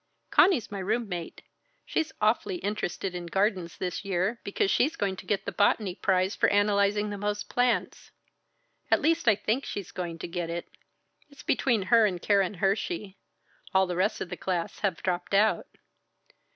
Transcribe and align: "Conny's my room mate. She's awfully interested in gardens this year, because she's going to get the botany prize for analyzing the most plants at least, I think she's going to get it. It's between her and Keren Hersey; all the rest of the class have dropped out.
"Conny's 0.31 0.71
my 0.71 0.79
room 0.79 1.07
mate. 1.07 1.43
She's 1.85 2.11
awfully 2.19 2.55
interested 2.55 3.13
in 3.13 3.27
gardens 3.27 3.77
this 3.77 4.03
year, 4.03 4.39
because 4.43 4.71
she's 4.71 4.95
going 4.95 5.15
to 5.17 5.27
get 5.27 5.45
the 5.45 5.51
botany 5.51 5.93
prize 5.93 6.35
for 6.35 6.49
analyzing 6.49 7.11
the 7.11 7.19
most 7.19 7.49
plants 7.49 8.09
at 8.89 8.99
least, 8.99 9.27
I 9.27 9.35
think 9.35 9.63
she's 9.63 9.91
going 9.91 10.17
to 10.17 10.27
get 10.27 10.49
it. 10.49 10.67
It's 11.29 11.43
between 11.43 11.83
her 11.93 12.07
and 12.07 12.19
Keren 12.19 12.55
Hersey; 12.55 13.19
all 13.75 13.85
the 13.85 13.95
rest 13.95 14.21
of 14.21 14.29
the 14.29 14.37
class 14.37 14.79
have 14.79 15.03
dropped 15.03 15.35
out. 15.35 15.67